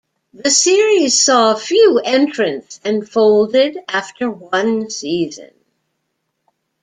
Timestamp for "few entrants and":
1.55-3.07